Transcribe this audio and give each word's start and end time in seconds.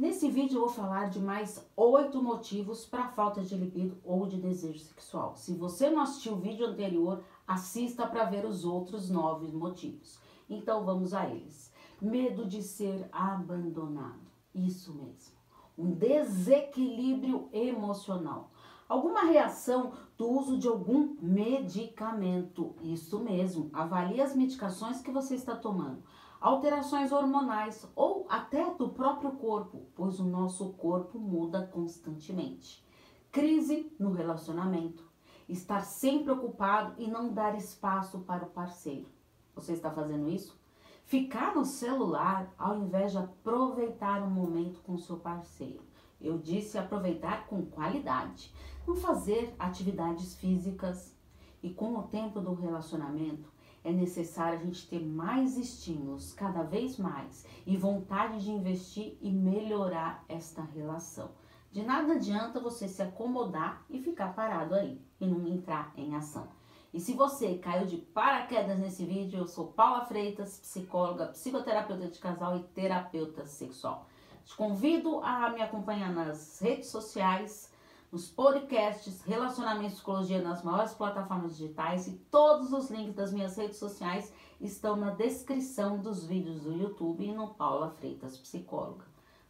Nesse 0.00 0.30
vídeo 0.30 0.56
eu 0.56 0.60
vou 0.60 0.70
falar 0.70 1.10
de 1.10 1.20
mais 1.20 1.62
oito 1.76 2.22
motivos 2.22 2.86
para 2.86 3.08
falta 3.08 3.42
de 3.42 3.54
libido 3.54 3.98
ou 4.02 4.26
de 4.26 4.40
desejo 4.40 4.78
sexual. 4.78 5.36
Se 5.36 5.52
você 5.52 5.90
não 5.90 6.00
assistiu 6.00 6.32
o 6.32 6.40
vídeo 6.40 6.66
anterior, 6.66 7.22
assista 7.46 8.06
para 8.06 8.24
ver 8.24 8.46
os 8.46 8.64
outros 8.64 9.10
nove 9.10 9.52
motivos. 9.52 10.18
Então 10.48 10.86
vamos 10.86 11.12
a 11.12 11.28
eles. 11.28 11.70
Medo 12.00 12.46
de 12.46 12.62
ser 12.62 13.10
abandonado. 13.12 14.22
Isso 14.54 14.94
mesmo. 14.94 15.36
Um 15.76 15.90
desequilíbrio 15.90 17.50
emocional. 17.52 18.50
Alguma 18.88 19.24
reação 19.24 19.92
do 20.16 20.26
uso 20.30 20.56
de 20.56 20.66
algum 20.66 21.14
medicamento. 21.20 22.74
Isso 22.80 23.18
mesmo. 23.20 23.68
Avalie 23.70 24.22
as 24.22 24.34
medicações 24.34 25.02
que 25.02 25.10
você 25.10 25.34
está 25.34 25.54
tomando 25.54 26.02
alterações 26.40 27.12
hormonais 27.12 27.86
ou 27.94 28.26
até 28.28 28.72
do 28.74 28.88
próprio 28.88 29.32
corpo, 29.32 29.86
pois 29.94 30.18
o 30.18 30.24
nosso 30.24 30.72
corpo 30.72 31.18
muda 31.18 31.66
constantemente. 31.66 32.84
Crise 33.30 33.92
no 33.98 34.12
relacionamento, 34.12 35.04
estar 35.48 35.82
sempre 35.82 36.32
ocupado 36.32 36.94
e 36.98 37.06
não 37.06 37.32
dar 37.32 37.56
espaço 37.56 38.20
para 38.20 38.44
o 38.44 38.50
parceiro. 38.50 39.08
Você 39.54 39.74
está 39.74 39.90
fazendo 39.90 40.28
isso? 40.28 40.58
Ficar 41.04 41.54
no 41.54 41.64
celular 41.64 42.54
ao 42.56 42.78
invés 42.78 43.12
de 43.12 43.18
aproveitar 43.18 44.22
o 44.22 44.30
momento 44.30 44.80
com 44.80 44.96
seu 44.96 45.18
parceiro. 45.18 45.82
Eu 46.20 46.38
disse 46.38 46.78
aproveitar 46.78 47.46
com 47.46 47.66
qualidade. 47.66 48.54
Não 48.86 48.94
fazer 48.94 49.54
atividades 49.58 50.36
físicas. 50.36 51.14
E 51.62 51.70
com 51.70 51.98
o 51.98 52.04
tempo 52.04 52.40
do 52.40 52.54
relacionamento, 52.54 53.50
é 53.82 53.92
necessário 53.92 54.58
a 54.58 54.62
gente 54.62 54.88
ter 54.88 55.00
mais 55.00 55.56
estímulos, 55.56 56.32
cada 56.32 56.62
vez 56.62 56.98
mais, 56.98 57.46
e 57.66 57.76
vontade 57.76 58.42
de 58.44 58.50
investir 58.50 59.16
e 59.20 59.30
melhorar 59.30 60.24
esta 60.28 60.62
relação. 60.62 61.30
De 61.72 61.82
nada 61.82 62.14
adianta 62.14 62.60
você 62.60 62.88
se 62.88 63.00
acomodar 63.00 63.84
e 63.88 64.00
ficar 64.00 64.34
parado 64.34 64.74
aí 64.74 65.00
e 65.20 65.26
não 65.26 65.46
entrar 65.46 65.92
em 65.96 66.14
ação. 66.16 66.48
E 66.92 66.98
se 66.98 67.12
você 67.12 67.56
caiu 67.58 67.86
de 67.86 67.96
paraquedas 67.98 68.78
nesse 68.78 69.04
vídeo, 69.04 69.38
eu 69.38 69.46
sou 69.46 69.68
Paula 69.68 70.04
Freitas, 70.04 70.58
psicóloga, 70.58 71.26
psicoterapeuta 71.26 72.08
de 72.08 72.18
casal 72.18 72.56
e 72.56 72.64
terapeuta 72.64 73.46
sexual. 73.46 74.08
Te 74.44 74.56
convido 74.56 75.20
a 75.20 75.50
me 75.50 75.62
acompanhar 75.62 76.12
nas 76.12 76.58
redes 76.60 76.88
sociais, 76.88 77.72
nos 78.10 78.28
podcasts 78.28 79.22
Relacionamento 79.22 79.92
e 79.92 79.94
Psicologia 79.94 80.42
nas 80.42 80.62
maiores 80.62 80.92
plataformas 80.94 81.56
digitais 81.56 82.08
e 82.08 82.12
todos 82.30 82.72
os 82.72 82.90
links 82.90 83.14
das 83.14 83.32
minhas 83.32 83.56
redes 83.56 83.78
sociais 83.78 84.32
estão 84.60 84.96
na 84.96 85.10
descrição 85.10 85.98
dos 85.98 86.26
vídeos 86.26 86.62
do 86.62 86.72
YouTube 86.72 87.24
e 87.24 87.32
no 87.32 87.54
Paula 87.54 87.90
Freitas 87.90 88.36
Psicóloga. 88.36 89.04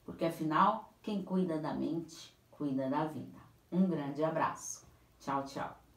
Porque 0.05 0.25
afinal, 0.25 0.93
quem 1.03 1.23
cuida 1.23 1.59
da 1.59 1.73
mente, 1.73 2.35
cuida 2.51 2.89
da 2.89 3.07
vida. 3.07 3.39
Um 3.73 3.87
grande 3.87 4.23
abraço. 4.23 4.87
Tchau, 5.19 5.45
tchau. 5.45 5.90